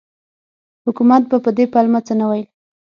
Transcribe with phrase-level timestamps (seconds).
[0.85, 2.47] حکومت به په دې پلمه څه نه ویل.